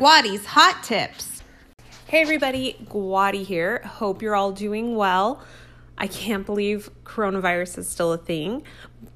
Guadie's 0.00 0.46
Hot 0.46 0.82
Tips. 0.82 1.42
Hey 2.06 2.22
everybody, 2.22 2.78
Guadie 2.88 3.44
here. 3.44 3.82
Hope 3.84 4.22
you're 4.22 4.34
all 4.34 4.50
doing 4.50 4.96
well. 4.96 5.42
I 5.98 6.06
can't 6.06 6.46
believe 6.46 6.88
coronavirus 7.04 7.76
is 7.76 7.88
still 7.90 8.14
a 8.14 8.16
thing, 8.16 8.62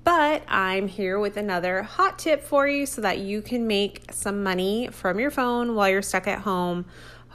but 0.04 0.42
I'm 0.46 0.86
here 0.86 1.18
with 1.18 1.38
another 1.38 1.84
hot 1.84 2.18
tip 2.18 2.42
for 2.42 2.68
you 2.68 2.84
so 2.84 3.00
that 3.00 3.20
you 3.20 3.40
can 3.40 3.66
make 3.66 4.12
some 4.12 4.42
money 4.42 4.90
from 4.92 5.18
your 5.18 5.30
phone 5.30 5.74
while 5.74 5.88
you're 5.88 6.02
stuck 6.02 6.26
at 6.26 6.40
home. 6.40 6.84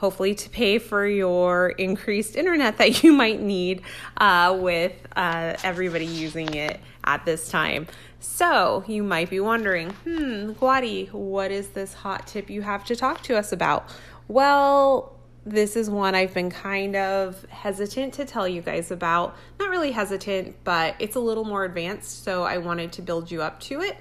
Hopefully, 0.00 0.34
to 0.34 0.48
pay 0.48 0.78
for 0.78 1.06
your 1.06 1.68
increased 1.68 2.34
internet 2.34 2.78
that 2.78 3.02
you 3.02 3.12
might 3.12 3.38
need 3.38 3.82
uh, 4.16 4.56
with 4.58 4.94
uh, 5.14 5.54
everybody 5.62 6.06
using 6.06 6.54
it 6.54 6.80
at 7.04 7.26
this 7.26 7.50
time. 7.50 7.86
So, 8.18 8.82
you 8.86 9.02
might 9.02 9.28
be 9.28 9.40
wondering, 9.40 9.90
hmm, 9.90 10.52
Guadie, 10.52 11.12
what 11.12 11.50
is 11.50 11.68
this 11.68 11.92
hot 11.92 12.26
tip 12.26 12.48
you 12.48 12.62
have 12.62 12.82
to 12.86 12.96
talk 12.96 13.22
to 13.24 13.36
us 13.36 13.52
about? 13.52 13.90
Well, 14.26 15.20
this 15.44 15.76
is 15.76 15.90
one 15.90 16.14
I've 16.14 16.32
been 16.32 16.50
kind 16.50 16.96
of 16.96 17.44
hesitant 17.50 18.14
to 18.14 18.24
tell 18.24 18.48
you 18.48 18.62
guys 18.62 18.90
about. 18.90 19.36
Not 19.58 19.68
really 19.68 19.92
hesitant, 19.92 20.56
but 20.64 20.94
it's 20.98 21.16
a 21.16 21.20
little 21.20 21.44
more 21.44 21.66
advanced, 21.66 22.24
so 22.24 22.44
I 22.44 22.56
wanted 22.56 22.92
to 22.92 23.02
build 23.02 23.30
you 23.30 23.42
up 23.42 23.60
to 23.60 23.82
it. 23.82 23.98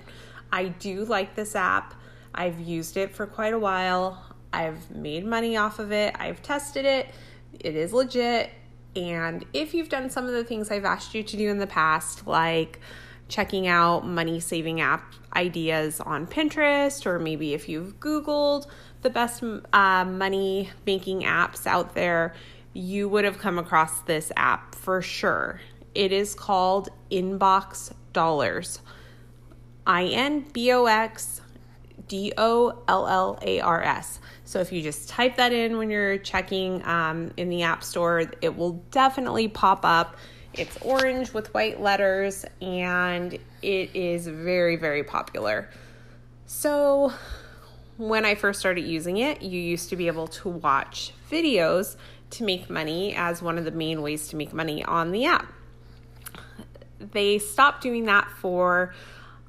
I 0.49 0.69
do 0.69 1.03
like 1.03 1.35
this 1.35 1.57
app. 1.57 1.93
I've 2.33 2.61
used 2.61 2.95
it 2.95 3.13
for 3.13 3.25
quite 3.25 3.53
a 3.53 3.59
while. 3.59 4.28
I've 4.51 4.89
made 4.91 5.25
money 5.25 5.57
off 5.57 5.79
of 5.79 5.91
it. 5.91 6.15
I've 6.19 6.41
tested 6.41 6.85
it. 6.85 7.07
It 7.59 7.75
is 7.75 7.93
legit. 7.93 8.51
And 8.95 9.45
if 9.53 9.73
you've 9.73 9.89
done 9.89 10.09
some 10.09 10.25
of 10.25 10.31
the 10.31 10.43
things 10.43 10.71
I've 10.71 10.85
asked 10.85 11.13
you 11.13 11.23
to 11.23 11.37
do 11.37 11.49
in 11.49 11.59
the 11.59 11.67
past, 11.67 12.25
like 12.25 12.79
checking 13.27 13.67
out 13.67 14.07
money 14.07 14.39
saving 14.39 14.81
app 14.81 15.13
ideas 15.35 15.99
on 15.99 16.25
Pinterest, 16.25 17.05
or 17.05 17.19
maybe 17.19 17.53
if 17.53 17.69
you've 17.69 17.99
Googled 17.99 18.65
the 19.03 19.09
best 19.09 19.43
uh, 19.71 20.05
money 20.05 20.71
making 20.85 21.21
apps 21.21 21.67
out 21.67 21.93
there, 21.93 22.33
you 22.73 23.07
would 23.07 23.25
have 23.25 23.37
come 23.37 23.59
across 23.59 24.01
this 24.01 24.31
app 24.35 24.73
for 24.73 25.01
sure. 25.01 25.61
It 25.93 26.11
is 26.11 26.33
called 26.33 26.89
Inbox 27.11 27.93
Dollars. 28.13 28.79
I 29.85 30.05
N 30.05 30.45
B 30.51 30.71
O 30.71 30.85
X 30.85 31.41
D 32.09 32.33
O 32.37 32.83
L 32.89 33.07
L 33.07 33.39
A 33.41 33.61
R 33.61 33.81
S. 33.81 34.19
So 34.43 34.59
if 34.59 34.73
you 34.73 34.81
just 34.81 35.07
type 35.07 35.37
that 35.37 35.53
in 35.53 35.77
when 35.77 35.89
you're 35.89 36.17
checking 36.17 36.85
um, 36.85 37.31
in 37.37 37.49
the 37.49 37.63
App 37.63 37.83
Store, 37.83 38.29
it 38.41 38.57
will 38.57 38.83
definitely 38.91 39.47
pop 39.47 39.85
up. 39.85 40.17
It's 40.53 40.75
orange 40.81 41.31
with 41.33 41.53
white 41.53 41.79
letters 41.79 42.43
and 42.61 43.33
it 43.61 43.95
is 43.95 44.27
very, 44.27 44.75
very 44.75 45.03
popular. 45.03 45.69
So, 46.47 47.13
when 47.97 48.25
I 48.25 48.33
first 48.33 48.59
started 48.59 48.85
using 48.85 49.17
it, 49.17 49.43
you 49.43 49.61
used 49.61 49.89
to 49.89 49.95
be 49.95 50.07
able 50.07 50.27
to 50.27 50.49
watch 50.49 51.13
videos 51.29 51.95
to 52.31 52.43
make 52.43 52.69
money 52.69 53.13
as 53.15 53.41
one 53.41 53.59
of 53.59 53.65
the 53.65 53.71
main 53.71 54.01
ways 54.01 54.29
to 54.29 54.35
make 54.35 54.51
money 54.51 54.83
on 54.83 55.11
the 55.11 55.25
app. 55.25 55.51
They 56.99 57.37
stopped 57.37 57.83
doing 57.83 58.05
that 58.05 58.29
for 58.39 58.95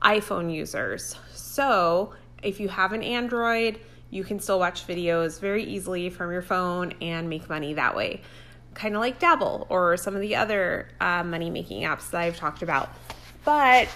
iPhone 0.02 0.52
users. 0.52 1.16
So, 1.32 2.12
if 2.42 2.60
you 2.60 2.68
have 2.68 2.92
an 2.92 3.02
Android, 3.02 3.80
you 4.10 4.24
can 4.24 4.40
still 4.40 4.58
watch 4.58 4.86
videos 4.86 5.40
very 5.40 5.64
easily 5.64 6.10
from 6.10 6.32
your 6.32 6.42
phone 6.42 6.94
and 7.00 7.28
make 7.28 7.48
money 7.48 7.74
that 7.74 7.94
way 7.94 8.22
kind 8.74 8.94
of 8.94 9.00
like 9.00 9.20
Dabbl 9.20 9.66
or 9.68 9.96
some 9.96 10.14
of 10.14 10.20
the 10.20 10.36
other 10.36 10.88
uh, 11.00 11.24
money 11.24 11.50
making 11.50 11.82
apps 11.82 12.10
that 12.10 12.20
I've 12.20 12.36
talked 12.36 12.62
about. 12.62 12.90
But 13.44 13.88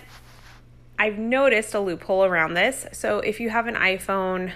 I've 0.99 1.19
noticed 1.19 1.75
a 1.75 1.81
loophole 1.81 2.25
around 2.25 2.55
this. 2.55 2.87
So 2.93 3.19
if 3.19 3.41
you 3.41 3.51
have 3.51 3.67
an 3.67 3.75
iPhone, 3.75 4.53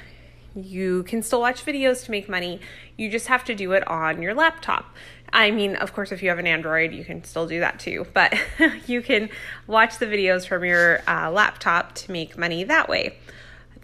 you 0.55 1.03
can 1.05 1.23
still 1.23 1.41
watch 1.41 1.65
videos 1.65 2.05
to 2.05 2.11
make 2.11 2.29
money. 2.29 2.61
You 2.97 3.11
just 3.11 3.27
have 3.29 3.45
to 3.45 3.55
do 3.55 3.73
it 3.73 3.87
on 3.87 4.23
your 4.23 4.35
laptop. 4.35 4.95
I 5.33 5.51
mean, 5.51 5.77
of 5.77 5.93
course, 5.93 6.11
if 6.11 6.23
you 6.23 6.31
have 6.31 6.39
an 6.39 6.47
Android, 6.47 6.93
you 6.95 7.05
can 7.05 7.23
still 7.23 7.47
do 7.47 7.61
that 7.61 7.79
too, 7.79 8.07
but 8.15 8.35
you 8.87 9.03
can 9.03 9.29
watch 9.67 9.99
the 9.99 10.07
videos 10.07 10.47
from 10.47 10.65
your 10.65 11.01
uh, 11.07 11.31
laptop 11.31 11.95
to 11.97 12.13
make 12.13 12.39
money 12.39 12.65
that 12.65 12.89
way. 12.89 13.19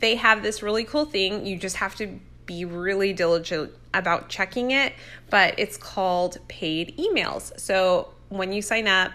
They 0.00 0.16
have 0.16 0.42
this 0.42 0.62
really 0.62 0.84
cool 0.84 1.04
thing. 1.04 1.46
You 1.46 1.56
just 1.56 1.76
have 1.76 1.94
to 1.96 2.18
be 2.46 2.64
really 2.64 3.12
diligent 3.12 3.72
about 3.92 4.28
checking 4.28 4.70
it, 4.70 4.92
but 5.30 5.54
it's 5.58 5.76
called 5.76 6.38
paid 6.48 6.96
emails. 6.98 7.58
So 7.58 8.12
when 8.28 8.52
you 8.52 8.60
sign 8.60 8.86
up, 8.86 9.12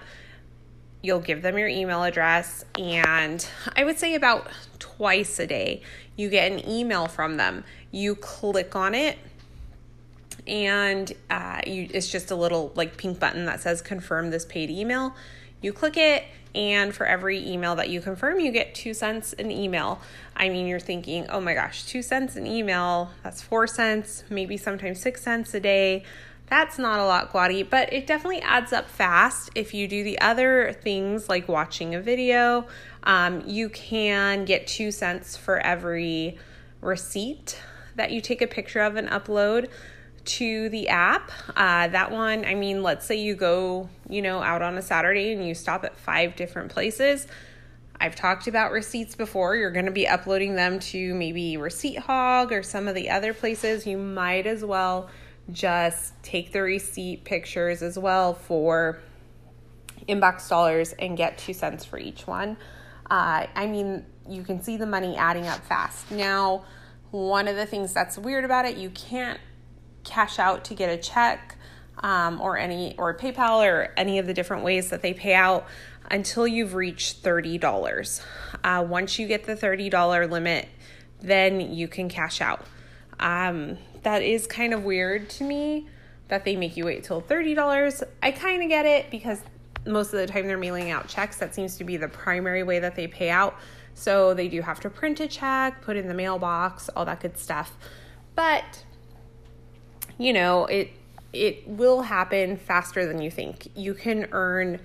you'll 1.02 1.20
give 1.20 1.42
them 1.42 1.58
your 1.58 1.68
email 1.68 2.04
address, 2.04 2.66
and 2.78 3.48
I 3.76 3.84
would 3.84 3.98
say 3.98 4.16
about 4.16 4.50
twice 4.80 5.40
a 5.40 5.48
day, 5.48 5.82
you 6.18 6.30
get 6.30 6.52
an 6.52 6.68
email 6.68 7.08
from 7.08 7.38
them. 7.38 7.64
You 7.92 8.16
click 8.16 8.76
on 8.76 8.94
it, 8.94 9.18
and 10.46 11.12
uh, 11.30 11.62
you, 11.66 11.88
it's 11.94 12.10
just 12.10 12.32
a 12.32 12.36
little 12.36 12.74
like 12.76 12.98
pink 12.98 13.20
button 13.20 13.46
that 13.46 13.62
says 13.62 13.82
confirm 13.82 14.30
this 14.30 14.46
paid 14.46 14.70
email. 14.70 15.16
You 15.62 15.74
click 15.74 15.98
it, 15.98 16.24
and 16.56 16.96
for 16.96 17.06
every 17.06 17.46
email 17.48 17.76
that 17.76 17.90
you 17.90 18.02
confirm, 18.02 18.40
you 18.40 18.52
get 18.52 18.74
two 18.74 18.94
cents 18.94 19.34
an 19.34 19.52
email. 19.52 20.00
I 20.36 20.50
mean, 20.50 20.68
you're 20.68 20.80
thinking, 20.80 21.28
oh 21.30 21.42
my 21.42 21.54
gosh, 21.54 21.86
two 21.86 22.02
cents 22.02 22.36
an 22.36 22.48
email, 22.48 23.12
that's 23.24 23.42
four 23.42 23.68
cents, 23.68 24.24
maybe 24.30 24.58
sometimes 24.58 25.00
six 25.00 25.22
cents 25.22 25.54
a 25.54 25.60
day. 25.60 26.04
That's 26.48 26.80
not 26.80 27.00
a 27.00 27.06
lot, 27.06 27.32
Guadie, 27.32 27.70
but 27.70 27.94
it 27.94 28.08
definitely 28.08 28.42
adds 28.42 28.74
up 28.74 28.90
fast. 28.90 29.52
If 29.54 29.76
you 29.76 29.88
do 29.88 30.04
the 30.04 30.20
other 30.20 30.74
things 30.74 31.30
like 31.30 31.48
watching 31.48 31.94
a 31.94 32.02
video, 32.02 32.66
um, 33.04 33.44
you 33.46 33.70
can 33.70 34.46
get 34.46 34.66
two 34.66 34.92
cents 34.92 35.38
for 35.38 35.60
every 35.60 36.40
receipt 36.82 37.62
that 37.96 38.12
you 38.12 38.22
take 38.22 38.42
a 38.42 38.48
picture 38.48 38.80
of 38.80 38.96
and 38.96 39.08
upload 39.10 39.70
to 40.26 40.70
the 40.70 40.90
app. 40.90 41.32
Uh, 41.56 41.88
that 41.88 42.12
one, 42.12 42.46
I 42.46 42.56
mean, 42.56 42.84
let's 42.84 43.06
say 43.06 43.16
you 43.16 43.36
go, 43.36 43.90
you 44.10 44.22
know, 44.22 44.42
out 44.42 44.62
on 44.62 44.78
a 44.78 44.82
Saturday 44.82 45.34
and 45.34 45.48
you 45.48 45.54
stop 45.54 45.84
at 45.84 45.98
five 45.98 46.36
different 46.36 46.72
places. 46.72 47.28
I've 48.02 48.16
talked 48.16 48.48
about 48.48 48.72
receipts 48.72 49.16
before. 49.16 49.56
You're 49.56 49.72
going 49.72 49.86
to 49.86 49.92
be 49.92 50.08
uploading 50.08 50.56
them 50.56 50.80
to 50.80 51.14
maybe 51.16 51.58
Receipt 51.58 52.00
Hog 52.00 52.54
or 52.54 52.64
some 52.64 52.88
of 52.88 52.96
the 52.96 53.10
other 53.10 53.34
places. 53.34 53.86
You 53.86 53.98
might 53.98 54.48
as 54.48 54.64
well 54.64 55.10
just 55.52 56.14
take 56.24 56.52
the 56.54 56.62
receipt 56.62 57.24
pictures 57.26 57.82
as 57.82 57.98
well 57.98 58.34
for 58.34 59.00
inbox 60.08 60.48
dollars 60.48 60.94
and 60.94 61.18
get 61.18 61.38
two 61.38 61.54
cents 61.54 61.84
for 61.84 61.98
each 62.00 62.26
one. 62.26 62.58
Uh, 63.10 63.48
I 63.54 63.68
mean, 63.68 64.06
you 64.28 64.44
can 64.44 64.62
see 64.62 64.78
the 64.78 64.86
money 64.86 65.18
adding 65.18 65.48
up 65.48 65.66
fast. 65.66 66.10
Now, 66.12 66.64
one 67.12 67.48
of 67.48 67.56
the 67.56 67.66
things 67.66 67.94
that's 67.94 68.18
weird 68.18 68.46
about 68.46 68.66
it, 68.66 68.78
you 68.78 68.92
can't 68.92 69.40
cash 70.04 70.40
out 70.40 70.66
to 70.66 70.74
get 70.74 70.90
a 70.90 70.98
check 70.98 71.58
um, 72.02 72.40
or 72.42 72.58
any 72.58 72.96
or 72.98 73.16
PayPal 73.18 73.66
or 73.66 73.94
any 73.98 74.20
of 74.20 74.28
the 74.28 74.34
different 74.34 74.64
ways 74.64 74.90
that 74.90 75.02
they 75.02 75.14
pay 75.14 75.34
out 75.34 75.68
until 76.10 76.48
you've 76.48 76.74
reached 76.74 77.18
thirty 77.18 77.58
dollars. 77.58 78.22
Uh, 78.64 78.86
once 78.88 79.20
you 79.20 79.28
get 79.28 79.46
the 79.46 79.56
thirty 79.56 79.90
dollar 79.90 80.28
limit, 80.28 80.68
then 81.22 81.60
you 81.60 81.88
can 81.88 82.10
cash 82.10 82.42
out. 82.42 82.66
Um, 83.20 83.78
that 84.04 84.22
is 84.22 84.48
kind 84.48 84.74
of 84.74 84.84
weird 84.84 85.30
to 85.32 85.44
me 85.44 85.88
that 86.30 86.46
they 86.46 86.56
make 86.56 86.78
you 86.78 86.86
wait 86.86 87.04
till 87.04 87.22
thirty 87.22 87.54
dollars. 87.54 88.02
I 88.24 88.32
kind 88.32 88.64
of 88.64 88.70
get 88.70 88.86
it 88.86 89.12
because 89.12 89.42
most 89.86 90.14
of 90.14 90.20
the 90.20 90.28
time 90.28 90.48
they're 90.48 90.58
mailing 90.58 90.90
out 90.92 91.08
checks. 91.08 91.38
That 91.38 91.54
seems 91.54 91.78
to 91.78 91.84
be 91.84 91.98
the 91.98 92.08
primary 92.08 92.64
way 92.64 92.80
that 92.80 92.96
they 92.96 93.08
pay 93.08 93.30
out. 93.30 93.58
So 93.94 94.34
they 94.34 94.48
do 94.48 94.62
have 94.62 94.80
to 94.82 94.90
print 94.90 95.20
a 95.20 95.28
check, 95.28 95.82
put 95.82 95.98
in 95.98 96.08
the 96.08 96.14
mailbox, 96.14 96.90
all 96.90 97.06
that 97.06 97.20
good 97.20 97.38
stuff. 97.38 97.78
But 98.36 98.86
you 100.20 100.34
know, 100.34 100.66
it 100.66 100.92
it 101.34 101.68
will 101.68 102.04
happen 102.04 102.58
faster 102.58 103.08
than 103.08 103.22
you 103.22 103.32
think. 103.32 103.70
You 103.76 103.94
can 103.94 104.28
earn 104.32 104.80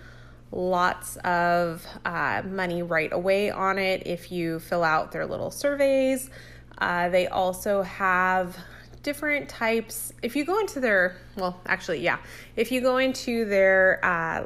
lots 0.53 1.17
of 1.19 1.87
uh, 2.05 2.43
money 2.47 2.83
right 2.83 3.13
away 3.13 3.51
on 3.51 3.79
it 3.79 4.07
if 4.07 4.31
you 4.31 4.61
fill 4.61 4.85
out 4.85 5.11
their 5.13 5.27
little 5.27 5.51
surveys. 5.51 6.31
Uh, 6.79 7.09
they 7.09 7.27
also 7.27 7.83
have 7.83 8.57
different 9.03 9.49
types. 9.49 10.13
If 10.23 10.37
you 10.37 10.45
go 10.45 10.61
into 10.61 10.81
their, 10.81 11.17
well, 11.37 11.61
actually, 11.67 12.01
yeah, 12.01 12.19
if 12.57 12.71
you 12.71 12.81
go 12.81 12.99
into 12.99 13.45
their 13.47 14.01
uh, 14.03 14.45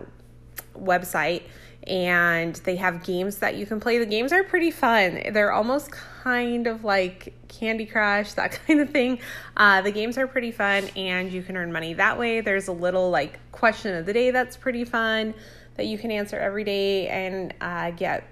website, 0.77 1.43
and 1.87 2.55
they 2.57 2.77
have 2.77 3.05
games 3.05 3.39
that 3.39 3.57
you 3.57 3.67
can 3.67 3.81
play. 3.81 3.99
The 3.99 4.07
games 4.07 4.33
are 4.33 4.45
pretty 4.45 4.71
fun. 4.71 5.23
They're 5.33 5.53
almost 5.53 5.91
kind 5.91 6.67
of 6.67 6.85
like 6.85 7.35
Candy 7.49 7.87
Crush, 7.87 8.35
that 8.35 8.61
kind 8.67 8.81
of 8.81 8.91
thing. 8.91 9.21
Uh, 9.57 9.81
the 9.83 9.93
games 9.93 10.19
are 10.19 10.27
pretty 10.27 10.53
fun, 10.53 10.89
and 10.97 11.33
you 11.33 11.43
can 11.43 11.57
earn 11.57 11.73
money 11.73 11.95
that 11.95 12.19
way. 12.19 12.41
There's 12.41 12.69
a 12.69 12.73
little 12.73 13.11
like 13.11 13.39
question 13.53 13.95
of 13.95 14.07
the 14.07 14.13
day 14.13 14.31
that's 14.31 14.57
pretty 14.57 14.85
fun 14.85 15.35
that 15.77 15.87
you 15.87 15.97
can 15.97 16.11
answer 16.11 16.37
every 16.37 16.65
day 16.65 17.09
and 17.09 17.55
uh, 17.61 17.93
get 17.93 18.25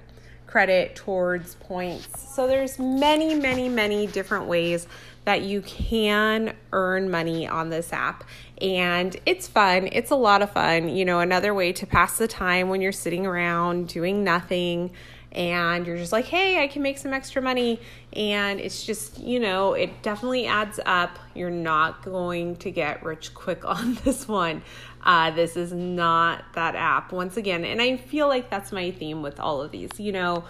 credit 0.46 0.94
towards 0.94 1.56
points. 1.56 2.34
So 2.34 2.46
there's 2.46 2.78
many, 2.78 3.34
many, 3.34 3.68
many 3.68 4.06
different 4.06 4.46
ways 4.46 4.86
that 5.24 5.42
you 5.42 5.60
can 5.62 6.54
earn 6.72 7.10
money 7.10 7.48
on 7.48 7.68
this 7.68 7.92
app. 7.92 8.24
And 8.60 9.16
it's 9.26 9.48
fun. 9.48 9.88
It's 9.90 10.10
a 10.10 10.16
lot 10.16 10.42
of 10.42 10.52
fun. 10.52 10.88
You 10.88 11.04
know, 11.04 11.20
another 11.20 11.52
way 11.52 11.72
to 11.72 11.86
pass 11.86 12.16
the 12.16 12.28
time 12.28 12.68
when 12.68 12.80
you're 12.80 12.92
sitting 12.92 13.26
around 13.26 13.88
doing 13.88 14.22
nothing 14.22 14.92
and 15.36 15.86
you're 15.86 15.98
just 15.98 16.12
like, 16.12 16.24
hey, 16.24 16.62
I 16.62 16.66
can 16.66 16.82
make 16.82 16.96
some 16.96 17.12
extra 17.12 17.42
money. 17.42 17.78
And 18.14 18.58
it's 18.58 18.84
just, 18.84 19.18
you 19.18 19.38
know, 19.38 19.74
it 19.74 20.02
definitely 20.02 20.46
adds 20.46 20.80
up. 20.86 21.18
You're 21.34 21.50
not 21.50 22.02
going 22.02 22.56
to 22.56 22.70
get 22.70 23.04
rich 23.04 23.34
quick 23.34 23.64
on 23.68 23.98
this 24.02 24.26
one. 24.26 24.62
Uh, 25.04 25.30
this 25.30 25.56
is 25.56 25.72
not 25.72 26.42
that 26.54 26.74
app, 26.74 27.12
once 27.12 27.36
again. 27.36 27.64
And 27.64 27.80
I 27.82 27.98
feel 27.98 28.28
like 28.28 28.50
that's 28.50 28.72
my 28.72 28.90
theme 28.90 29.22
with 29.22 29.38
all 29.38 29.60
of 29.60 29.70
these. 29.70 30.00
You 30.00 30.12
know, 30.12 30.44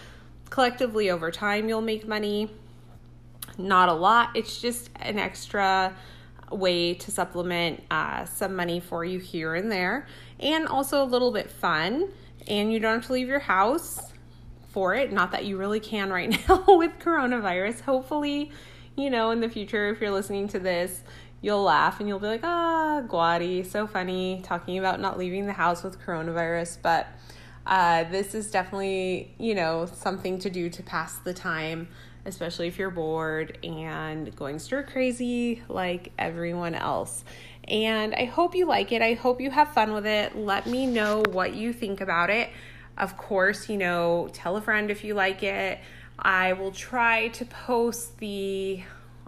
collectively 0.51 1.11
over 1.11 1.33
time, 1.33 1.69
you'll 1.69 1.83
make 1.83 2.07
money. 2.07 2.49
Not 3.59 3.89
a 3.89 3.93
lot, 3.93 4.31
it's 4.35 4.61
just 4.61 4.91
an 4.97 5.19
extra 5.19 5.95
way 6.51 6.95
to 6.95 7.11
supplement 7.11 7.83
uh, 7.91 8.25
some 8.25 8.55
money 8.55 8.81
for 8.81 9.05
you 9.05 9.19
here 9.19 9.55
and 9.55 9.71
there, 9.71 10.07
and 10.39 10.67
also 10.67 11.03
a 11.03 11.07
little 11.07 11.33
bit 11.33 11.51
fun. 11.51 12.09
And 12.49 12.73
you 12.73 12.79
don't 12.79 12.95
have 12.95 13.07
to 13.07 13.13
leave 13.13 13.29
your 13.29 13.41
house 13.41 14.13
for 14.77 14.95
it. 14.95 15.11
Not 15.11 15.33
that 15.33 15.47
you 15.47 15.57
really 15.57 15.81
can 15.81 16.11
right 16.11 16.29
now 16.49 16.63
with 16.69 16.99
coronavirus. 16.99 17.81
Hopefully, 17.81 18.51
you 18.95 19.09
know, 19.09 19.31
in 19.31 19.41
the 19.41 19.49
future, 19.49 19.89
if 19.89 20.03
you're 20.03 20.11
listening 20.11 20.49
to 20.49 20.59
this, 20.59 21.03
you'll 21.41 21.63
laugh 21.63 21.99
and 21.99 22.07
you'll 22.07 22.19
be 22.19 22.27
like, 22.27 22.45
ah, 22.45 23.01
Guadie, 23.09 23.65
so 23.65 23.87
funny 23.87 24.43
talking 24.45 24.79
about 24.79 25.01
not 25.01 25.17
leaving 25.17 25.47
the 25.47 25.55
house 25.55 25.83
with 25.83 25.99
coronavirus. 25.99 26.77
But 26.83 27.07
uh, 27.67 28.05
this 28.11 28.35
is 28.35 28.51
definitely, 28.51 29.35
you 29.39 29.55
know, 29.55 29.87
something 29.87 30.39
to 30.41 30.51
do 30.51 30.69
to 30.69 30.83
pass 30.83 31.17
the 31.21 31.33
time, 31.33 31.89
especially 32.27 32.69
if 32.69 32.79
you're 32.79 32.91
bored 32.91 33.57
and 33.65 34.37
going 34.37 34.59
stir 34.59 34.83
crazy 34.83 35.63
like 35.71 36.13
everyone 36.19 36.75
else. 36.75 37.25
And 37.67 38.15
I 38.15 38.27
hope 38.27 38.55
you 38.55 38.67
like 38.67 38.93
it. 38.93 39.01
I 39.01 39.15
hope 39.15 39.41
you 39.41 39.51
have 39.51 39.73
fun 39.73 39.95
with 39.95 40.05
it. 40.05 40.37
Let 40.37 40.67
me 40.67 40.87
know 40.87 41.23
what 41.33 41.55
you 41.55 41.73
think 41.73 42.03
about 42.03 42.29
it. 42.29 42.51
Of 42.97 43.17
course, 43.17 43.69
you 43.69 43.77
know, 43.77 44.29
tell 44.33 44.57
a 44.57 44.61
friend 44.61 44.91
if 44.91 45.05
you 45.05 45.15
like 45.15 45.43
it. 45.43 45.79
I 46.19 46.55
will 46.55 46.73
try 46.73 47.29
to 47.29 47.45
post 47.45 48.19
the 48.19 48.83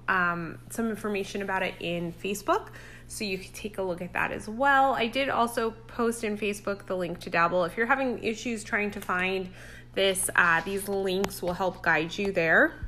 um, 0.09 0.59
some 0.71 0.89
information 0.89 1.43
about 1.43 1.63
it 1.63 1.75
in 1.81 2.13
Facebook, 2.13 2.69
so 3.09 3.25
you 3.25 3.37
can 3.37 3.53
take 3.53 3.77
a 3.77 3.83
look 3.83 4.01
at 4.01 4.15
that 4.15 4.33
as 4.33 4.49
well. 4.49 4.95
I 4.95 5.07
did 5.07 5.29
also 5.29 5.73
post 5.87 6.25
in 6.25 6.39
Facebook 6.39 6.87
the 6.87 6.97
link 6.97 7.21
to 7.21 7.31
Dabbl. 7.31 7.67
If 7.67 7.77
you're 7.77 7.87
having 7.87 8.25
issues 8.25 8.65
trying 8.65 8.91
to 8.93 9.01
find 9.03 9.51
this, 9.95 10.31
uh, 10.35 10.63
these 10.63 10.89
links 10.89 11.43
will 11.43 11.53
help 11.53 11.83
guide 11.83 12.17
you 12.17 12.33
there. 12.33 12.87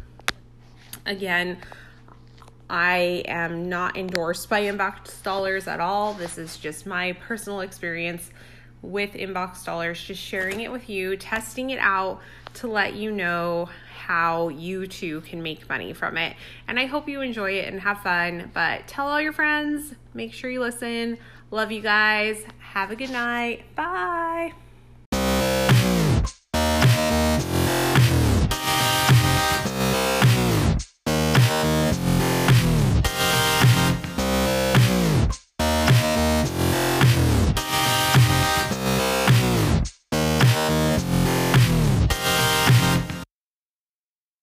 Again, 1.05 1.59
I 2.71 3.25
am 3.27 3.69
not 3.69 3.97
endorsed 3.99 4.49
by 4.49 4.63
Inbox 4.63 5.23
Dollars 5.23 5.67
at 5.67 5.81
all. 5.81 6.15
This 6.15 6.39
is 6.39 6.57
just 6.57 6.87
my 6.87 7.13
personal 7.13 7.61
experience 7.61 8.31
with 8.83 9.13
Inbox 9.13 9.65
Dollars, 9.65 10.03
just 10.03 10.21
sharing 10.21 10.61
it 10.61 10.73
with 10.73 10.89
you, 10.89 11.17
testing 11.17 11.71
it 11.71 11.79
out 11.79 12.21
to 12.55 12.67
let 12.67 12.95
you 12.95 13.11
know 13.11 13.69
how 14.07 14.49
you 14.49 14.87
too 14.87 15.21
can 15.23 15.43
make 15.43 15.69
money 15.69 15.93
from 15.93 16.17
it. 16.17 16.35
And 16.67 16.79
I 16.79 16.87
hope 16.87 17.09
you 17.09 17.21
enjoy 17.21 17.53
it 17.53 17.69
and 17.69 17.81
have 17.81 18.01
fun. 18.01 18.51
But 18.53 18.87
tell 18.89 19.07
all 19.07 19.21
your 19.21 19.33
friends, 19.33 19.95
make 20.15 20.33
sure 20.33 20.51
you 20.51 20.61
listen. 20.61 21.19
Love 21.51 21.71
you 21.71 21.81
guys. 21.81 22.43
Have 22.59 22.91
a 22.91 22.97
good 22.97 23.11
night. 23.11 23.65
Bye. 23.77 24.53